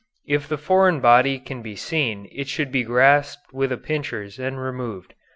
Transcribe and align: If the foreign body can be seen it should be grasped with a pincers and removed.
If 0.27 0.47
the 0.49 0.57
foreign 0.57 0.99
body 0.99 1.37
can 1.37 1.61
be 1.61 1.75
seen 1.75 2.27
it 2.31 2.47
should 2.47 2.71
be 2.71 2.81
grasped 2.83 3.53
with 3.53 3.71
a 3.71 3.77
pincers 3.77 4.39
and 4.39 4.59
removed. 4.59 5.13